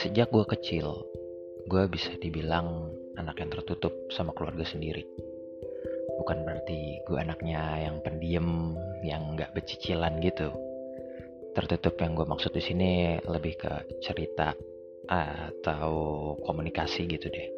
Sejak 0.00 0.32
gue 0.32 0.44
kecil, 0.48 1.04
gue 1.68 1.84
bisa 1.92 2.16
dibilang 2.16 2.88
anak 3.20 3.44
yang 3.44 3.52
tertutup 3.52 3.92
sama 4.08 4.32
keluarga 4.32 4.64
sendiri. 4.64 5.04
Bukan 6.16 6.48
berarti 6.48 7.04
gue 7.04 7.18
anaknya 7.20 7.84
yang 7.84 8.00
pendiam, 8.00 8.72
yang 9.04 9.36
nggak 9.36 9.52
becicilan 9.52 10.24
gitu. 10.24 10.48
Tertutup 11.52 12.00
yang 12.00 12.16
gue 12.16 12.24
maksud 12.24 12.56
di 12.56 12.62
sini 12.64 13.20
lebih 13.28 13.60
ke 13.60 14.00
cerita 14.00 14.56
atau 15.04 15.92
komunikasi 16.48 17.04
gitu 17.12 17.28
deh. 17.28 17.48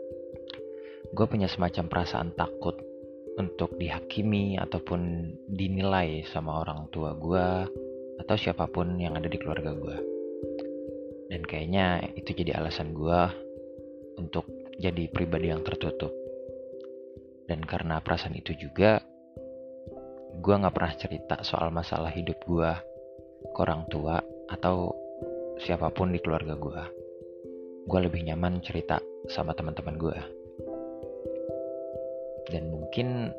Gue 1.15 1.27
punya 1.31 1.47
semacam 1.47 1.87
perasaan 1.87 2.35
takut 2.35 2.96
untuk 3.37 3.77
dihakimi 3.77 4.57
ataupun 4.57 5.33
dinilai 5.53 6.25
sama 6.33 6.65
orang 6.65 6.89
tua 6.89 7.13
gue 7.13 7.47
atau 8.17 8.37
siapa 8.37 8.65
pun 8.69 8.97
yang 8.97 9.17
ada 9.17 9.29
di 9.29 9.37
keluarga 9.37 9.77
gue. 9.77 9.97
Dan 11.29 11.45
kayaknya 11.45 12.01
itu 12.17 12.33
jadi 12.33 12.57
alasan 12.57 12.97
gue 12.97 13.21
untuk 14.17 14.49
jadi 14.81 15.09
pribadi 15.13 15.53
yang 15.53 15.61
tertutup. 15.61 16.13
Dan 17.47 17.63
karena 17.63 18.01
perasaan 18.01 18.35
itu 18.35 18.57
juga, 18.57 18.99
gue 20.37 20.55
gak 20.57 20.75
pernah 20.75 20.95
cerita 20.97 21.37
soal 21.47 21.71
masalah 21.71 22.11
hidup 22.11 22.41
gue 22.43 22.71
ke 23.53 23.59
orang 23.63 23.87
tua 23.93 24.19
atau 24.51 24.91
siapa 25.61 25.93
pun 25.93 26.11
di 26.11 26.19
keluarga 26.19 26.57
gue. 26.57 26.83
Gue 27.87 28.01
lebih 28.03 28.27
nyaman 28.27 28.65
cerita 28.65 28.99
sama 29.31 29.55
teman-teman 29.55 29.95
gue. 29.95 30.19
Dan 32.51 32.71
mungkin 32.71 33.31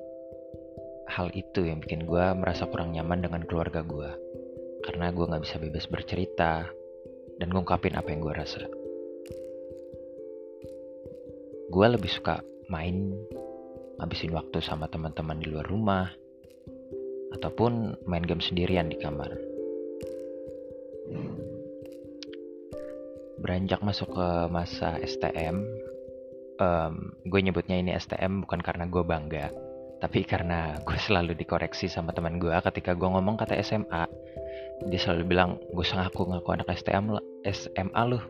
hal 1.07 1.31
itu 1.31 1.63
yang 1.63 1.79
bikin 1.79 2.03
gue 2.03 2.25
merasa 2.35 2.67
kurang 2.67 2.91
nyaman 2.91 3.23
dengan 3.23 3.43
keluarga 3.47 3.83
gue. 3.83 4.11
Karena 4.83 5.11
gue 5.11 5.25
gak 5.25 5.43
bisa 5.43 5.57
bebas 5.59 5.87
bercerita 5.87 6.67
dan 7.37 7.53
ngungkapin 7.53 7.93
apa 7.93 8.09
yang 8.09 8.21
gue 8.25 8.33
rasa 8.33 8.65
gue 11.67 11.85
lebih 11.85 12.09
suka 12.09 12.41
main 12.71 13.13
ngabisin 14.01 14.33
waktu 14.33 14.63
sama 14.63 14.89
teman-teman 14.89 15.37
di 15.37 15.51
luar 15.51 15.67
rumah 15.67 16.09
ataupun 17.37 18.01
main 18.07 18.23
game 18.25 18.41
sendirian 18.41 18.89
di 18.89 18.97
kamar 18.97 19.29
beranjak 23.37 23.83
masuk 23.83 24.09
ke 24.09 24.29
masa 24.49 24.97
STM 25.03 25.61
um, 26.61 27.13
gue 27.25 27.39
nyebutnya 27.41 27.77
ini 27.79 27.93
STM 27.97 28.45
bukan 28.45 28.61
karena 28.61 28.85
gue 28.89 29.03
bangga 29.05 29.49
tapi 29.97 30.21
karena 30.25 30.75
gue 30.87 30.97
selalu 30.97 31.33
dikoreksi 31.33 31.89
sama 31.89 32.13
teman 32.13 32.37
gue 32.37 32.53
ketika 32.71 32.93
gue 32.93 33.07
ngomong 33.07 33.37
kata 33.39 33.57
SMA 33.65 34.05
dia 34.85 34.99
selalu 35.01 35.23
bilang 35.25 35.57
gue 35.73 35.85
ngaku 35.85 36.21
ngaku 36.33 36.49
anak 36.53 36.69
STM 36.77 37.17
SMA 37.49 38.01
lu 38.05 38.21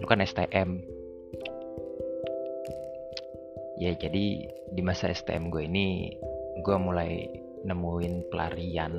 lu 0.00 0.04
kan 0.08 0.24
STM 0.24 0.80
ya 3.76 3.92
jadi 3.98 4.24
di 4.48 4.82
masa 4.84 5.12
STM 5.12 5.52
gue 5.52 5.68
ini 5.68 6.16
gue 6.64 6.76
mulai 6.80 7.28
nemuin 7.66 8.30
pelarian 8.30 8.94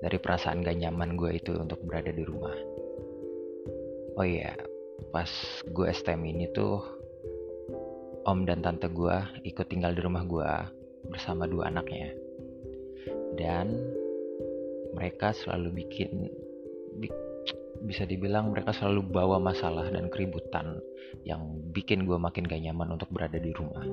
dari 0.00 0.18
perasaan 0.20 0.62
gak 0.62 0.76
nyaman 0.78 1.16
gue 1.16 1.40
itu 1.40 1.56
untuk 1.56 1.80
berada 1.82 2.12
di 2.12 2.22
rumah. 2.22 2.54
Oh 4.16 4.26
iya 4.26 4.52
pas 5.12 5.28
gue 5.68 5.86
STM 5.92 6.22
ini 6.24 6.48
tuh 6.56 6.80
om 8.26 8.42
dan 8.42 8.58
tante 8.60 8.90
gue 8.90 9.16
ikut 9.46 9.66
tinggal 9.70 9.94
di 9.94 10.02
rumah 10.02 10.26
gue 10.26 10.50
bersama 11.06 11.46
dua 11.46 11.70
anaknya 11.70 12.10
dan 13.38 13.70
mereka 14.98 15.30
selalu 15.30 15.86
bikin 15.86 16.26
bisa 17.84 18.08
dibilang 18.08 18.50
mereka 18.50 18.72
selalu 18.72 19.04
bawa 19.04 19.38
masalah 19.38 19.86
dan 19.92 20.08
keributan 20.08 20.80
yang 21.22 21.60
bikin 21.70 22.08
gue 22.08 22.16
makin 22.16 22.48
gak 22.48 22.58
nyaman 22.58 22.96
untuk 22.96 23.12
berada 23.12 23.36
di 23.36 23.52
rumah. 23.52 23.84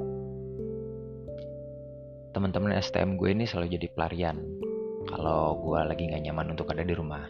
Teman-teman 2.33 2.73
STM 2.79 3.19
gue 3.19 3.29
ini 3.29 3.45
selalu 3.45 3.77
jadi 3.77 3.87
pelarian 3.93 4.39
kalau 5.05 5.59
gue 5.61 5.79
lagi 5.83 6.09
gak 6.09 6.23
nyaman 6.23 6.55
untuk 6.55 6.71
ada 6.73 6.81
di 6.81 6.95
rumah. 6.95 7.27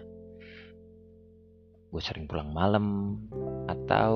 Gue 1.90 2.02
sering 2.02 2.30
pulang 2.30 2.54
malam 2.54 3.18
atau 3.68 4.14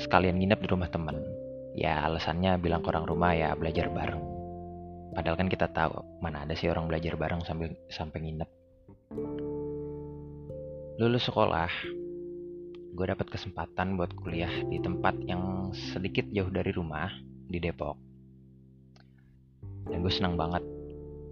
sekalian 0.00 0.40
nginep 0.40 0.58
di 0.64 0.68
rumah 0.68 0.88
temen. 0.88 1.39
Ya 1.74 2.02
alasannya 2.02 2.58
bilang 2.58 2.82
ke 2.82 2.90
orang 2.90 3.06
rumah 3.06 3.32
ya 3.34 3.54
belajar 3.54 3.90
bareng. 3.90 4.22
Padahal 5.14 5.36
kan 5.38 5.48
kita 5.50 5.70
tahu 5.70 6.22
mana 6.22 6.46
ada 6.46 6.54
sih 6.54 6.70
orang 6.70 6.86
belajar 6.86 7.18
bareng 7.18 7.42
sambil 7.42 7.74
sampai 7.90 8.22
nginep 8.22 8.50
lulus 11.00 11.32
sekolah, 11.32 11.72
gue 12.92 13.06
dapat 13.08 13.32
kesempatan 13.32 13.96
buat 13.96 14.12
kuliah 14.20 14.52
di 14.68 14.84
tempat 14.84 15.16
yang 15.24 15.72
sedikit 15.72 16.28
jauh 16.28 16.52
dari 16.52 16.76
rumah 16.76 17.08
di 17.48 17.56
Depok. 17.56 17.96
Dan 19.88 20.04
gue 20.04 20.12
senang 20.12 20.36
banget 20.36 20.60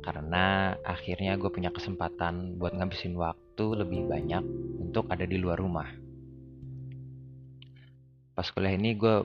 karena 0.01 0.73
akhirnya 0.81 1.37
gue 1.37 1.53
punya 1.53 1.69
kesempatan 1.69 2.57
buat 2.57 2.73
ngabisin 2.81 3.13
waktu 3.21 3.85
lebih 3.85 4.09
banyak 4.09 4.41
untuk 4.81 5.05
ada 5.13 5.29
di 5.29 5.37
luar 5.37 5.61
rumah. 5.61 5.93
Pas 8.33 8.49
kuliah 8.49 8.73
ini 8.73 8.97
gue 8.97 9.21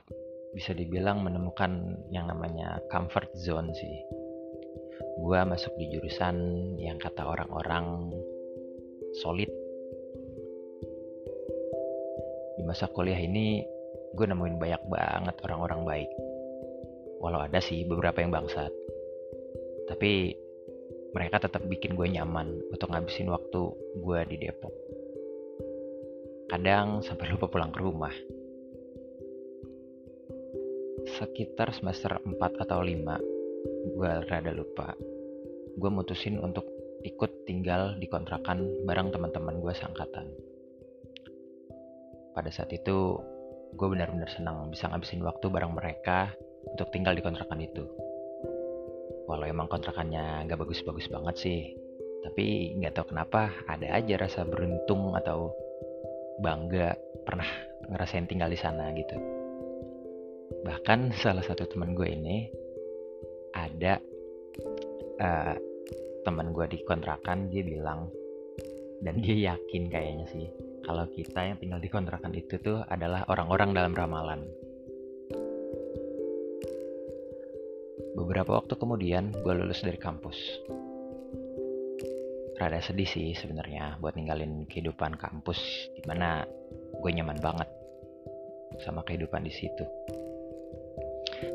bisa 0.54 0.70
dibilang 0.70 1.20
menemukan 1.26 1.98
yang 2.14 2.30
namanya 2.30 2.78
comfort 2.88 3.28
zone 3.34 3.74
sih. 3.74 3.96
Gue 5.18 5.38
masuk 5.42 5.74
di 5.74 5.90
jurusan 5.90 6.36
yang 6.78 6.96
kata 7.02 7.26
orang-orang 7.26 8.14
solid 9.18 9.50
di 12.54 12.62
masa 12.62 12.86
kuliah 12.90 13.18
ini 13.18 13.66
gue 14.14 14.26
nemuin 14.30 14.56
banyak 14.62 14.82
banget 14.86 15.36
orang-orang 15.42 15.80
baik. 15.82 16.10
Walau 17.18 17.42
ada 17.42 17.58
sih 17.58 17.82
beberapa 17.82 18.22
yang 18.22 18.30
bangsat. 18.30 18.70
Tapi 19.90 20.32
mereka 21.14 21.42
tetap 21.42 21.62
bikin 21.66 21.98
gue 21.98 22.10
nyaman 22.10 22.70
untuk 22.70 22.90
ngabisin 22.90 23.30
waktu 23.30 23.62
gue 23.98 24.20
di 24.30 24.36
Depok. 24.38 24.74
Kadang 26.50 27.02
sampai 27.02 27.30
lupa 27.34 27.50
pulang 27.50 27.74
ke 27.74 27.80
rumah. 27.82 28.14
Sekitar 31.04 31.76
semester 31.76 32.16
4 32.24 32.64
atau 32.64 32.80
5, 32.80 33.20
gue 33.92 34.10
rada 34.24 34.52
lupa. 34.56 34.96
Gue 35.76 35.90
mutusin 35.92 36.40
untuk 36.40 36.64
ikut 37.04 37.44
tinggal 37.44 38.00
di 38.00 38.08
kontrakan 38.08 38.64
bareng 38.88 39.12
teman-teman 39.12 39.60
gue 39.60 39.76
seangkatan 39.76 40.54
pada 42.34 42.50
saat 42.50 42.74
itu 42.74 43.16
gue 43.78 43.88
benar-benar 43.88 44.26
senang 44.34 44.68
bisa 44.68 44.90
ngabisin 44.90 45.22
waktu 45.22 45.46
bareng 45.46 45.70
mereka 45.70 46.34
untuk 46.66 46.90
tinggal 46.90 47.14
di 47.14 47.22
kontrakan 47.22 47.62
itu. 47.62 47.86
Walau 49.30 49.46
emang 49.46 49.70
kontrakannya 49.70 50.44
gak 50.50 50.58
bagus-bagus 50.60 51.08
banget 51.08 51.34
sih, 51.38 51.60
tapi 52.26 52.76
nggak 52.76 52.92
tahu 52.92 53.14
kenapa 53.14 53.48
ada 53.70 53.96
aja 53.96 54.20
rasa 54.20 54.44
beruntung 54.44 55.16
atau 55.16 55.54
bangga 56.44 56.92
pernah 57.24 57.46
ngerasain 57.88 58.28
tinggal 58.28 58.52
di 58.52 58.58
sana 58.58 58.92
gitu. 58.92 59.16
Bahkan 60.62 61.16
salah 61.18 61.42
satu 61.42 61.66
teman 61.66 61.98
gue 61.98 62.06
ini 62.06 62.46
ada 63.50 63.98
uh, 65.18 65.56
teman 66.22 66.54
gue 66.54 66.70
di 66.70 66.78
kontrakan 66.86 67.50
dia 67.50 67.66
bilang 67.66 68.06
dan 69.02 69.18
dia 69.18 69.56
yakin 69.56 69.90
kayaknya 69.90 70.26
sih 70.30 70.46
kalau 70.84 71.08
kita 71.08 71.40
yang 71.40 71.56
tinggal 71.56 71.80
di 71.80 71.88
kontrakan 71.88 72.36
itu 72.36 72.60
tuh 72.60 72.84
adalah 72.84 73.24
orang-orang 73.32 73.72
dalam 73.72 73.96
ramalan. 73.96 74.44
Beberapa 78.14 78.60
waktu 78.60 78.76
kemudian, 78.76 79.32
gue 79.32 79.52
lulus 79.56 79.80
dari 79.80 79.96
kampus. 79.96 80.36
Rada 82.54 82.78
sedih 82.84 83.08
sih 83.08 83.32
sebenarnya 83.34 83.98
buat 83.98 84.14
ninggalin 84.14 84.68
kehidupan 84.68 85.18
kampus, 85.18 85.58
di 85.96 86.04
mana 86.06 86.44
gue 87.00 87.10
nyaman 87.10 87.40
banget 87.42 87.66
sama 88.84 89.02
kehidupan 89.02 89.42
di 89.42 89.50
situ. 89.50 89.84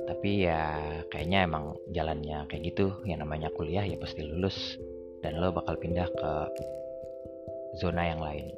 Tapi 0.09 0.45
ya 0.45 0.79
kayaknya 1.07 1.45
emang 1.45 1.77
jalannya 1.93 2.45
kayak 2.49 2.63
gitu, 2.73 2.91
yang 3.07 3.23
namanya 3.23 3.53
kuliah 3.53 3.85
ya 3.85 3.95
pasti 3.95 4.25
lulus 4.25 4.77
dan 5.23 5.39
lo 5.39 5.51
bakal 5.51 5.75
pindah 5.79 6.07
ke 6.09 6.31
zona 7.79 8.09
yang 8.09 8.21
lain. 8.23 8.51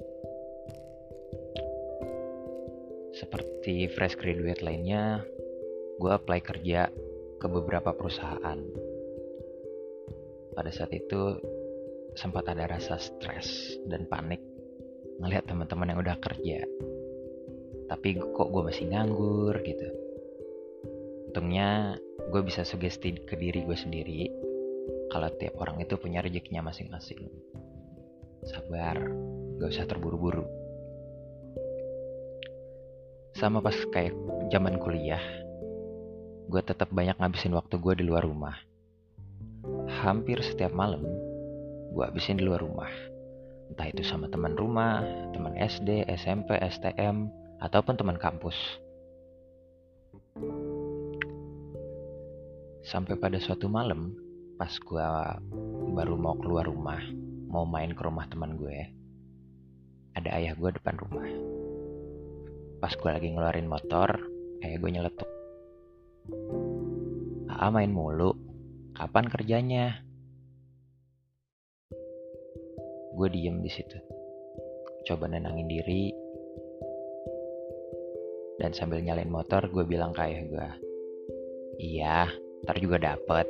Seperti 3.11 3.91
fresh 3.91 4.17
graduate 4.17 4.63
lainnya, 4.63 5.21
gue 5.99 6.11
apply 6.11 6.39
kerja 6.41 6.89
ke 7.37 7.47
beberapa 7.51 7.93
perusahaan. 7.93 8.59
Pada 10.57 10.71
saat 10.73 10.89
itu 10.95 11.37
sempat 12.17 12.49
ada 12.49 12.67
rasa 12.67 12.97
stres 12.99 13.77
dan 13.87 14.07
panik 14.09 14.41
ngelihat 15.21 15.45
teman-teman 15.47 15.93
yang 15.93 16.01
udah 16.01 16.17
kerja. 16.17 16.65
Tapi 17.91 18.09
kok 18.17 18.49
gue 18.49 18.63
masih 18.63 18.89
nganggur 18.89 19.55
gitu. 19.61 20.00
Untungnya 21.31 21.95
gue 22.27 22.43
bisa 22.43 22.67
sugesti 22.67 23.15
ke 23.23 23.39
diri 23.39 23.63
gue 23.63 23.79
sendiri 23.79 24.27
kalau 25.07 25.31
tiap 25.39 25.55
orang 25.63 25.79
itu 25.79 25.95
punya 25.95 26.19
rezekinya 26.19 26.59
masing-masing. 26.67 27.23
sabar, 28.51 28.99
gak 29.55 29.71
usah 29.71 29.87
terburu-buru. 29.87 30.43
Sama 33.39 33.63
pas 33.63 33.79
kayak 33.95 34.11
zaman 34.51 34.75
kuliah, 34.75 35.23
gue 36.51 36.59
tetap 36.67 36.91
banyak 36.91 37.15
ngabisin 37.15 37.55
waktu 37.55 37.79
gue 37.79 38.03
di 38.03 38.03
luar 38.03 38.27
rumah. 38.27 38.59
Hampir 40.03 40.43
setiap 40.43 40.75
malam, 40.75 41.07
gue 41.95 42.03
habisin 42.03 42.35
di 42.35 42.43
luar 42.43 42.59
rumah. 42.59 42.91
Entah 43.71 43.87
itu 43.87 44.03
sama 44.03 44.27
teman 44.27 44.59
rumah, 44.59 44.99
teman 45.31 45.55
SD, 45.55 46.11
SMP, 46.11 46.59
STM, 46.59 47.31
ataupun 47.63 47.95
teman 47.95 48.19
kampus. 48.19 48.59
Sampai 52.81 53.13
pada 53.13 53.37
suatu 53.37 53.69
malam, 53.69 54.17
pas 54.57 54.73
gue 54.73 55.05
baru 55.93 56.17
mau 56.17 56.33
keluar 56.41 56.65
rumah, 56.65 57.01
mau 57.45 57.61
main 57.61 57.93
ke 57.93 58.01
rumah 58.01 58.25
teman 58.25 58.57
gue, 58.57 58.77
ada 60.17 60.29
ayah 60.33 60.57
gue 60.57 60.69
depan 60.73 60.97
rumah. 60.97 61.29
Pas 62.81 62.89
gue 62.97 63.09
lagi 63.13 63.29
ngeluarin 63.29 63.69
motor, 63.69 64.17
ayah 64.65 64.77
gue 64.81 64.89
nyeletuk. 64.89 65.29
Aa 67.53 67.69
main 67.69 67.93
mulu, 67.93 68.33
kapan 68.97 69.29
kerjanya? 69.29 70.01
Gue 73.13 73.27
diem 73.29 73.61
di 73.61 73.69
situ, 73.69 74.01
coba 75.05 75.29
nenangin 75.29 75.69
diri, 75.69 76.09
dan 78.57 78.73
sambil 78.73 79.05
nyalain 79.05 79.29
motor 79.29 79.69
gue 79.69 79.85
bilang 79.85 80.09
ke 80.17 80.21
ayah 80.25 80.43
gue, 80.49 80.67
iya, 81.77 82.25
ntar 82.65 82.77
juga 82.77 82.97
dapet. 83.01 83.49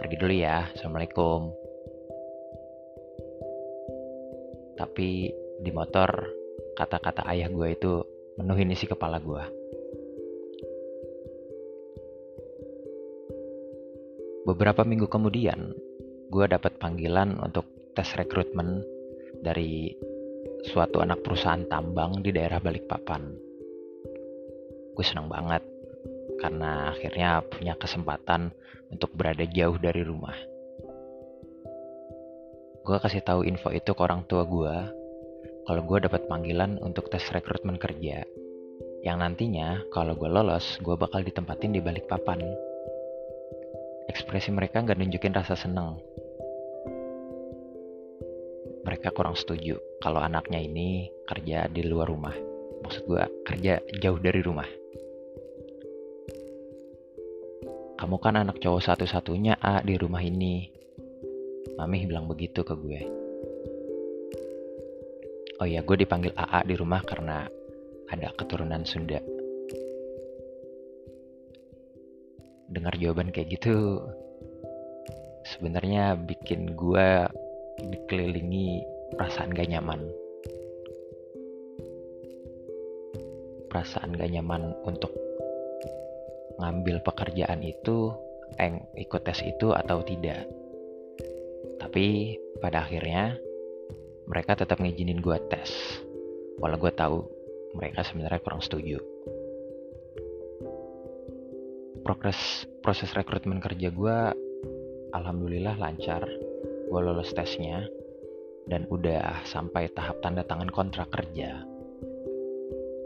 Pergi 0.00 0.16
dulu 0.18 0.34
ya, 0.34 0.66
assalamualaikum. 0.74 1.50
Tapi 4.78 5.30
di 5.60 5.70
motor 5.70 6.08
kata-kata 6.74 7.28
ayah 7.30 7.52
gue 7.52 7.68
itu 7.74 7.92
menuhin 8.40 8.72
isi 8.72 8.88
kepala 8.88 9.20
gue. 9.20 9.44
Beberapa 14.48 14.82
minggu 14.88 15.06
kemudian, 15.06 15.76
gue 16.32 16.44
dapat 16.48 16.80
panggilan 16.80 17.36
untuk 17.44 17.68
tes 17.92 18.08
rekrutmen 18.16 18.80
dari 19.44 19.92
suatu 20.64 21.04
anak 21.04 21.20
perusahaan 21.20 21.68
tambang 21.68 22.24
di 22.24 22.32
daerah 22.32 22.58
Balikpapan. 22.58 23.22
Gue 24.96 25.04
senang 25.04 25.28
banget 25.28 25.79
karena 26.40 26.90
akhirnya 26.96 27.44
punya 27.44 27.76
kesempatan 27.76 28.50
untuk 28.88 29.12
berada 29.12 29.44
jauh 29.44 29.76
dari 29.76 30.02
rumah. 30.02 30.34
Gue 32.80 32.96
kasih 32.98 33.20
tahu 33.20 33.44
info 33.44 33.70
itu 33.70 33.92
ke 33.92 34.00
orang 34.00 34.24
tua 34.24 34.48
gue 34.48 34.74
kalau 35.68 35.82
gue 35.84 35.98
dapat 36.08 36.26
panggilan 36.26 36.80
untuk 36.80 37.12
tes 37.12 37.22
rekrutmen 37.30 37.76
kerja 37.76 38.24
yang 39.04 39.20
nantinya 39.20 39.84
kalau 39.92 40.16
gue 40.16 40.26
lolos 40.26 40.80
gue 40.80 40.96
bakal 40.96 41.20
ditempatin 41.20 41.76
di 41.76 41.80
balik 41.84 42.08
papan 42.08 42.40
ekspresi 44.10 44.50
mereka 44.50 44.82
nggak 44.82 44.98
nunjukin 44.98 45.30
rasa 45.30 45.54
seneng. 45.54 46.02
Mereka 48.82 49.14
kurang 49.14 49.38
setuju 49.38 49.78
kalau 50.02 50.18
anaknya 50.18 50.58
ini 50.58 51.12
kerja 51.28 51.70
di 51.70 51.86
luar 51.86 52.10
rumah. 52.10 52.34
Maksud 52.82 53.06
gue 53.06 53.22
kerja 53.46 53.78
jauh 54.02 54.18
dari 54.18 54.42
rumah. 54.42 54.79
Kamu 58.00 58.16
kan 58.16 58.40
anak 58.40 58.56
cowok 58.64 58.80
satu-satunya 58.80 59.60
A 59.60 59.84
di 59.84 60.00
rumah 60.00 60.24
ini. 60.24 60.64
Mami 61.76 62.08
bilang 62.08 62.24
begitu 62.24 62.64
ke 62.64 62.72
gue. 62.72 63.00
Oh 65.60 65.68
iya, 65.68 65.84
gue 65.84 66.00
dipanggil 66.00 66.32
AA 66.32 66.64
di 66.64 66.74
rumah 66.80 67.04
karena 67.04 67.44
ada 68.08 68.32
keturunan 68.32 68.88
Sunda. 68.88 69.20
dengar 72.70 72.94
jawaban 72.94 73.34
kayak 73.34 73.50
gitu 73.58 73.98
sebenarnya 75.42 76.14
bikin 76.14 76.78
gue 76.78 77.26
dikelilingi 77.82 78.86
perasaan 79.18 79.50
gak 79.50 79.66
nyaman 79.74 80.06
perasaan 83.66 84.14
gak 84.14 84.30
nyaman 84.30 84.70
untuk 84.86 85.10
ngambil 86.60 87.00
pekerjaan 87.00 87.64
itu 87.64 88.12
eng 88.60 88.84
ikut 88.94 89.24
tes 89.24 89.40
itu 89.40 89.72
atau 89.72 90.04
tidak. 90.04 90.44
Tapi 91.80 92.36
pada 92.60 92.84
akhirnya 92.84 93.40
mereka 94.28 94.60
tetap 94.60 94.78
ngizinin 94.78 95.24
gue 95.24 95.36
tes. 95.48 95.72
Walau 96.60 96.76
gue 96.76 96.92
tahu 96.92 97.24
mereka 97.72 98.04
sebenarnya 98.04 98.44
kurang 98.44 98.60
setuju. 98.60 99.00
Progres 102.04 102.68
proses 102.84 103.12
rekrutmen 103.16 103.64
kerja 103.64 103.88
gue 103.88 104.16
alhamdulillah 105.16 105.80
lancar. 105.80 106.28
Gue 106.90 107.00
lolos 107.00 107.32
tesnya 107.32 107.86
dan 108.66 108.84
udah 108.90 109.46
sampai 109.46 109.88
tahap 109.94 110.20
tanda 110.20 110.44
tangan 110.44 110.68
kontrak 110.68 111.08
kerja. 111.08 111.64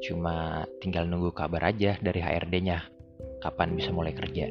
Cuma 0.05 0.69
tinggal 0.85 1.09
nunggu 1.09 1.33
kabar 1.33 1.73
aja 1.73 1.97
dari 2.01 2.21
HRD-nya 2.21 2.94
kapan 3.45 3.77
bisa 3.77 3.93
mulai 3.93 4.17
kerja 4.17 4.49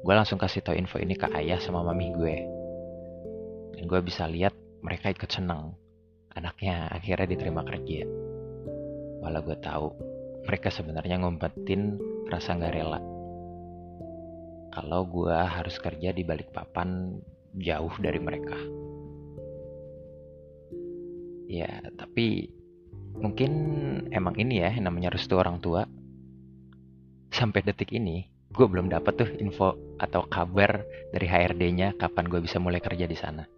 gue 0.00 0.14
langsung 0.14 0.38
kasih 0.38 0.62
tau 0.62 0.78
info 0.78 1.02
ini 1.02 1.18
ke 1.18 1.26
ayah 1.34 1.58
sama 1.58 1.82
mami 1.82 2.14
gue 2.14 2.36
dan 3.74 3.82
gue 3.90 4.00
bisa 4.06 4.30
lihat 4.30 4.54
mereka 4.86 5.10
ikut 5.10 5.28
seneng 5.28 5.74
anaknya 6.38 6.86
akhirnya 6.94 7.26
diterima 7.26 7.66
kerja 7.66 8.06
walau 9.20 9.42
gue 9.42 9.58
tahu 9.58 10.10
mereka 10.46 10.72
sebenarnya 10.72 11.20
ngumpetin 11.20 12.00
rasa 12.30 12.56
nggak 12.56 12.74
rela. 12.74 13.00
Kalau 14.70 15.02
gue 15.06 15.34
harus 15.34 15.76
kerja 15.82 16.14
di 16.14 16.22
balik 16.22 16.54
papan 16.54 17.18
jauh 17.58 17.94
dari 17.98 18.20
mereka. 18.22 18.56
Ya, 21.50 21.82
tapi 21.98 22.46
mungkin 23.18 23.52
emang 24.14 24.38
ini 24.38 24.62
ya 24.62 24.70
namanya 24.78 25.10
restu 25.10 25.34
orang 25.34 25.58
tua. 25.58 25.86
Sampai 27.40 27.64
detik 27.64 27.96
ini, 27.96 28.20
gue 28.52 28.66
belum 28.68 28.92
dapat 28.92 29.16
tuh 29.16 29.30
info 29.40 29.96
atau 29.96 30.28
kabar 30.28 30.84
dari 31.08 31.24
HRD-nya 31.24 31.96
kapan 31.96 32.28
gue 32.28 32.36
bisa 32.44 32.60
mulai 32.60 32.84
kerja 32.84 33.08
di 33.08 33.16
sana. 33.16 33.48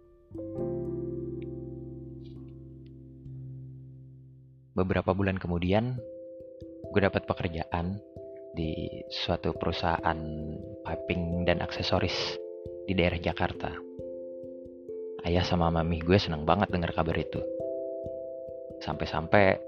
Beberapa 4.71 5.11
bulan 5.11 5.35
kemudian, 5.35 5.99
gue 6.95 7.01
dapat 7.03 7.27
pekerjaan 7.27 7.99
di 8.55 8.87
suatu 9.11 9.51
perusahaan 9.51 10.19
piping 10.87 11.43
dan 11.43 11.59
aksesoris 11.59 12.39
di 12.87 12.95
daerah 12.95 13.19
Jakarta. 13.19 13.75
Ayah 15.27 15.43
sama 15.43 15.67
mami 15.67 15.99
gue 15.99 16.15
senang 16.15 16.47
banget 16.47 16.71
dengar 16.71 16.95
kabar 16.95 17.19
itu. 17.19 17.43
Sampai-sampai 18.79 19.59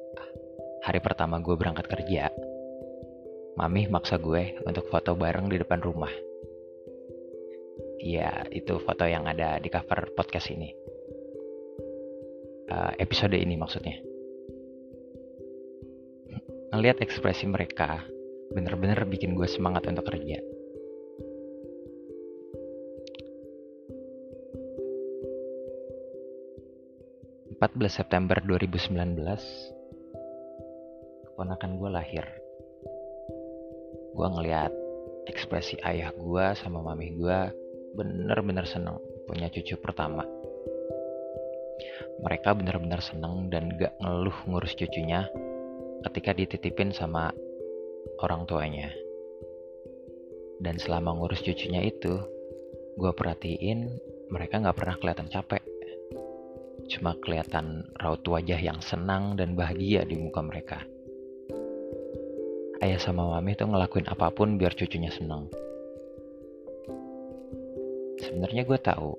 hari 0.87 1.03
pertama 1.03 1.43
gue 1.43 1.59
berangkat 1.59 1.91
kerja, 1.91 2.31
mami 3.55 3.87
maksa 3.87 4.19
gue 4.19 4.59
untuk 4.67 4.87
foto 4.91 5.15
bareng 5.15 5.47
di 5.47 5.57
depan 5.59 5.79
rumah. 5.79 6.11
Iya, 8.03 8.45
itu 8.51 8.77
foto 8.83 9.07
yang 9.07 9.25
ada 9.25 9.57
di 9.57 9.71
cover 9.71 10.11
podcast 10.13 10.51
ini. 10.51 10.69
Uh, 12.65 12.91
episode 12.97 13.37
ini 13.37 13.53
maksudnya 13.53 14.01
ngelihat 16.75 16.99
ekspresi 16.99 17.47
mereka 17.47 18.03
bener-bener 18.51 19.07
bikin 19.07 19.31
gue 19.31 19.47
semangat 19.47 19.87
untuk 19.87 20.05
kerja. 20.11 20.43
...14 27.55 27.87
September 27.87 28.35
2019... 28.43 29.15
...keponakan 31.23 31.71
gue 31.79 31.89
lahir. 31.89 32.44
Gue 34.15 34.27
ngeliat 34.31 34.71
ekspresi 35.27 35.75
ayah 35.83 36.15
gue 36.15 36.45
sama 36.55 36.79
mami 36.79 37.11
gue... 37.13 37.39
...bener-bener 37.95 38.67
seneng 38.67 38.99
punya 39.23 39.47
cucu 39.47 39.79
pertama. 39.79 40.27
Mereka 42.19 42.51
bener-bener 42.55 42.99
seneng 42.99 43.47
dan 43.47 43.71
gak 43.75 43.95
ngeluh 44.03 44.35
ngurus 44.51 44.75
cucunya 44.75 45.27
ketika 46.07 46.31
dititipin 46.35 46.91
sama 46.91 47.31
orang 48.19 48.43
tuanya. 48.47 48.91
Dan 50.59 50.75
selama 50.79 51.15
ngurus 51.15 51.43
cucunya 51.43 51.83
itu, 51.83 52.19
gue 52.95 53.11
perhatiin 53.11 53.95
mereka 54.27 54.59
gak 54.59 54.77
pernah 54.77 54.95
kelihatan 54.99 55.27
capek. 55.31 55.63
Cuma 56.91 57.17
kelihatan 57.17 57.89
raut 57.97 58.21
wajah 58.27 58.61
yang 58.61 58.79
senang 58.79 59.39
dan 59.39 59.57
bahagia 59.57 60.05
di 60.05 60.15
muka 60.19 60.43
mereka. 60.45 60.83
Ayah 62.85 63.01
sama 63.01 63.25
mami 63.25 63.57
tuh 63.57 63.65
ngelakuin 63.65 64.05
apa 64.05 64.29
pun 64.29 64.61
biar 64.61 64.77
cucunya 64.77 65.09
senang. 65.09 65.49
Sebenarnya 68.21 68.61
gue 68.61 68.77
tahu 68.77 69.09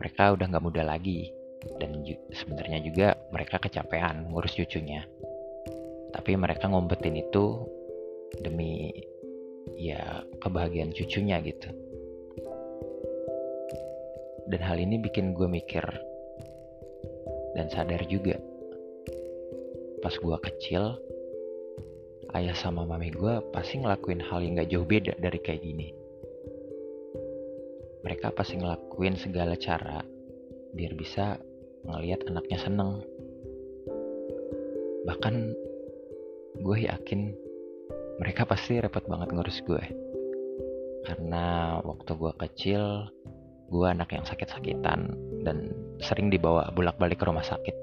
mereka 0.00 0.32
udah 0.32 0.48
nggak 0.48 0.64
muda 0.64 0.88
lagi 0.88 1.28
dan 1.76 2.00
sebenarnya 2.32 2.80
juga 2.80 3.12
mereka 3.28 3.60
kecapean 3.60 4.32
ngurus 4.32 4.56
cucunya. 4.56 5.04
Tapi 6.16 6.32
mereka 6.40 6.64
ngompetin 6.72 7.20
itu 7.20 7.68
demi 8.40 8.88
ya 9.76 10.24
kebahagiaan 10.40 10.96
cucunya 10.96 11.44
gitu. 11.44 11.68
Dan 14.48 14.60
hal 14.64 14.80
ini 14.80 14.96
bikin 14.96 15.36
gue 15.36 15.44
mikir 15.44 15.84
dan 17.52 17.68
sadar 17.68 18.00
juga. 18.08 18.40
Pas 20.00 20.16
gue 20.16 20.36
kecil 20.40 21.04
ayah 22.34 22.56
sama 22.58 22.82
mami 22.82 23.14
gue 23.14 23.38
pasti 23.54 23.78
ngelakuin 23.78 24.18
hal 24.18 24.42
yang 24.42 24.58
gak 24.58 24.70
jauh 24.70 24.86
beda 24.86 25.14
dari 25.22 25.38
kayak 25.38 25.62
gini. 25.62 25.94
Mereka 28.02 28.34
pasti 28.34 28.58
ngelakuin 28.60 29.16
segala 29.16 29.54
cara 29.56 30.02
biar 30.74 30.92
bisa 30.98 31.38
ngelihat 31.86 32.26
anaknya 32.26 32.58
seneng. 32.58 33.00
Bahkan 35.06 35.34
gue 36.58 36.78
yakin 36.90 37.20
mereka 38.18 38.46
pasti 38.46 38.78
repot 38.78 39.02
banget 39.06 39.30
ngurus 39.34 39.58
gue 39.66 39.84
karena 41.04 41.78
waktu 41.82 42.12
gue 42.14 42.32
kecil 42.40 42.82
gue 43.68 43.86
anak 43.86 44.14
yang 44.14 44.24
sakit-sakitan 44.24 45.12
dan 45.42 45.72
sering 45.98 46.30
dibawa 46.30 46.70
bolak-balik 46.72 47.20
ke 47.20 47.26
rumah 47.26 47.44
sakit 47.44 47.74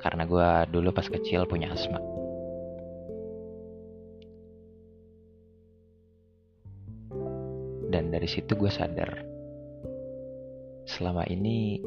karena 0.00 0.24
gue 0.24 0.48
dulu 0.72 0.94
pas 0.94 1.04
kecil 1.04 1.44
punya 1.44 1.72
asma. 1.72 2.19
Dan 7.90 8.14
dari 8.14 8.30
situ 8.30 8.54
gue 8.54 8.70
sadar, 8.70 9.18
selama 10.86 11.26
ini 11.26 11.82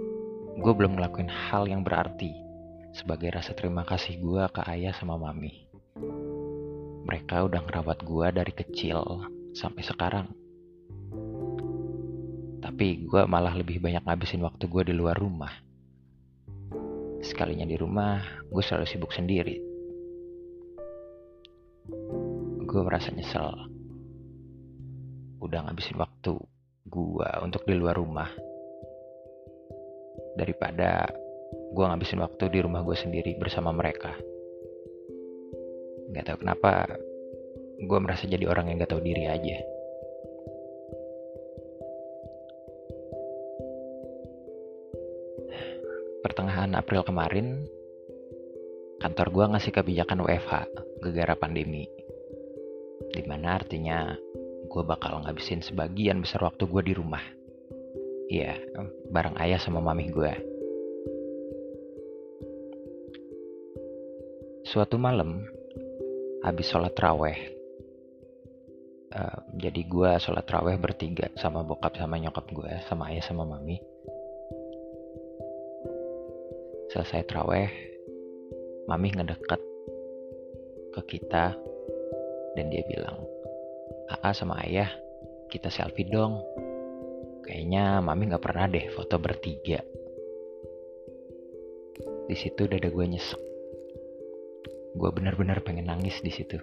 gue 0.60 0.74
belum 0.76 1.00
ngelakuin 1.00 1.32
hal 1.32 1.64
yang 1.72 1.82
berarti 1.88 2.36
sebagai 2.92 3.32
rasa 3.32 3.56
terima 3.56 3.88
kasih 3.88 4.20
gue 4.20 4.44
ke 4.52 4.62
ayah 4.68 4.92
sama 4.92 5.16
mami. 5.16 5.72
Mereka 7.08 7.48
udah 7.48 7.64
ngerawat 7.64 8.04
gue 8.04 8.28
dari 8.36 8.52
kecil 8.52 9.00
sampai 9.56 9.84
sekarang. 9.88 10.28
Tapi 12.60 13.08
gue 13.08 13.22
malah 13.24 13.56
lebih 13.56 13.80
banyak 13.80 14.04
ngabisin 14.04 14.44
waktu 14.44 14.68
gue 14.68 14.92
di 14.92 14.94
luar 14.96 15.16
rumah 15.16 15.52
Sekalinya 17.24 17.64
di 17.64 17.80
rumah, 17.80 18.20
gue 18.52 18.60
selalu 18.60 18.84
sibuk 18.84 19.16
sendiri. 19.16 19.56
Gue 22.68 22.82
merasa 22.84 23.16
nyesel. 23.16 23.73
Udah 25.44 25.68
ngabisin 25.68 26.00
waktu 26.00 26.40
gue 26.88 27.30
untuk 27.44 27.68
di 27.68 27.76
luar 27.76 28.00
rumah. 28.00 28.32
Daripada 30.40 31.12
gue 31.76 31.84
ngabisin 31.84 32.24
waktu 32.24 32.48
di 32.48 32.60
rumah 32.64 32.80
gue 32.88 32.96
sendiri 32.96 33.36
bersama 33.36 33.76
mereka. 33.76 34.16
Gak 36.16 36.24
tau 36.30 36.40
kenapa, 36.40 36.88
gue 37.84 38.00
merasa 38.00 38.24
jadi 38.24 38.48
orang 38.48 38.72
yang 38.72 38.80
gak 38.80 38.96
tahu 38.96 39.04
diri 39.04 39.28
aja. 39.28 39.60
pertengahan 46.24 46.74
April 46.74 47.04
kemarin, 47.04 47.68
kantor 49.04 49.28
gue 49.30 49.46
ngasih 49.54 49.72
kebijakan 49.76 50.24
WFH 50.24 50.54
gegara 51.04 51.36
pandemi. 51.36 51.86
Di 53.14 53.22
mana 53.28 53.60
artinya 53.60 54.16
gue 54.74 54.82
bakal 54.82 55.22
ngabisin 55.22 55.62
sebagian 55.62 56.26
besar 56.26 56.42
waktu 56.50 56.66
gue 56.66 56.82
di 56.82 56.94
rumah. 56.98 57.22
Iya, 58.34 58.58
bareng 59.14 59.38
ayah 59.38 59.62
sama 59.62 59.78
mami 59.78 60.10
gue. 60.10 60.34
Suatu 64.66 64.98
malam, 64.98 65.46
habis 66.42 66.66
sholat 66.66 66.98
raweh, 66.98 67.38
uh, 69.14 69.38
jadi 69.54 69.86
gue 69.86 70.12
sholat 70.18 70.50
raweh 70.50 70.82
bertiga 70.82 71.30
sama 71.38 71.62
bokap 71.62 71.94
sama 71.94 72.18
nyokap 72.18 72.50
gue, 72.50 72.74
sama 72.90 73.14
ayah 73.14 73.22
sama 73.22 73.46
mami 73.46 73.78
selesai 76.94 77.26
traweh 77.26 77.74
mami 78.86 79.10
ngedeket 79.10 79.58
ke 80.94 81.02
kita 81.18 81.58
dan 82.54 82.66
dia 82.70 82.86
bilang 82.86 83.33
Aa 84.24 84.32
sama 84.32 84.56
ayah 84.64 84.88
kita 85.52 85.68
selfie 85.68 86.08
dong. 86.08 86.40
Kayaknya 87.44 88.00
mami 88.00 88.32
nggak 88.32 88.40
pernah 88.40 88.72
deh 88.72 88.88
foto 88.96 89.20
bertiga. 89.20 89.84
Di 92.32 92.36
situ 92.40 92.64
dada 92.72 92.88
gue 92.88 93.04
nyesek. 93.04 93.42
Gue 94.96 95.10
bener-bener 95.12 95.60
pengen 95.60 95.92
nangis 95.92 96.24
di 96.24 96.32
situ. 96.32 96.56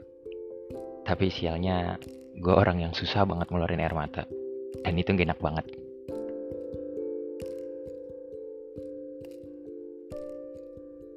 Tapi 1.05 1.29
sialnya 1.29 2.00
gue 2.33 2.55
orang 2.57 2.81
yang 2.81 2.93
susah 2.97 3.29
banget 3.29 3.52
ngeluarin 3.52 3.85
air 3.85 3.93
mata. 3.93 4.25
Dan 4.81 4.97
itu 4.97 5.12
gak 5.12 5.29
enak 5.29 5.40
banget. 5.45 5.67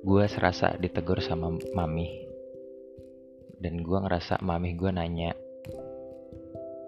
Gue 0.04 0.28
serasa 0.28 0.76
ditegur 0.76 1.24
sama 1.24 1.56
mami. 1.72 2.28
Dan 3.64 3.80
gue 3.80 3.96
ngerasa 3.96 4.44
mami 4.44 4.76
gue 4.76 4.92
nanya 4.92 5.32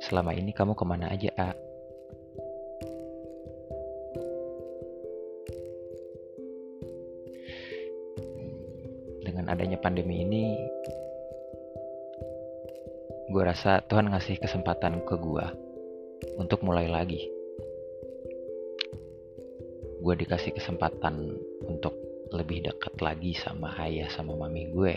selama 0.05 0.37
ini 0.37 0.53
kamu 0.53 0.77
ke 0.77 0.85
mana 0.85 1.09
aja 1.09 1.33
A? 1.33 1.49
Dengan 9.25 9.49
adanya 9.49 9.81
pandemi 9.81 10.21
ini 10.21 10.53
gue 13.33 13.43
rasa 13.43 13.81
Tuhan 13.89 14.13
ngasih 14.13 14.37
kesempatan 14.37 15.01
ke 15.09 15.17
gue 15.17 15.45
untuk 16.37 16.61
mulai 16.61 16.85
lagi. 16.85 17.25
Gue 20.05 20.13
dikasih 20.13 20.53
kesempatan 20.53 21.33
untuk 21.65 21.97
lebih 22.29 22.69
dekat 22.69 22.93
lagi 23.01 23.33
sama 23.33 23.73
ayah 23.81 24.05
sama 24.13 24.37
mami 24.37 24.69
gue. 24.69 24.95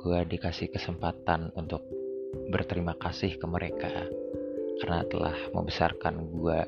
Gue 0.00 0.18
dikasih 0.24 0.72
kesempatan 0.72 1.52
untuk 1.52 1.84
berterima 2.52 2.92
kasih 3.00 3.40
ke 3.40 3.46
mereka 3.48 3.88
karena 4.76 5.00
telah 5.08 5.36
membesarkan 5.56 6.28
gue 6.28 6.60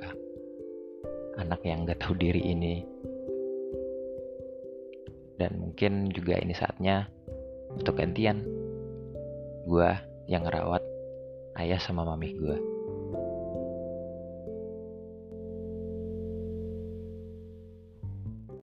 anak 1.36 1.60
yang 1.60 1.84
gak 1.84 2.00
tahu 2.00 2.16
diri 2.16 2.40
ini. 2.40 2.80
Dan 5.36 5.60
mungkin 5.60 6.08
juga 6.14 6.40
ini 6.40 6.56
saatnya 6.56 7.04
untuk 7.68 8.00
gantian 8.00 8.40
gue 9.68 9.90
yang 10.30 10.48
ngerawat 10.48 10.80
ayah 11.60 11.78
sama 11.82 12.06
mami 12.06 12.32
gue 12.32 12.73